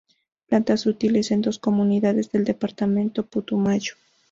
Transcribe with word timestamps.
Plantas 0.47 0.87
útiles 0.87 1.29
en 1.29 1.41
dos 1.43 1.59
comunidades 1.59 2.31
del 2.31 2.43
departamento 2.43 3.21
de 3.21 3.27
Putumayo. 3.27 3.93